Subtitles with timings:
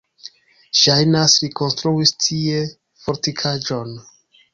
[0.83, 2.63] Ŝajnas, li konstruis tie
[3.05, 3.93] fortikaĵon.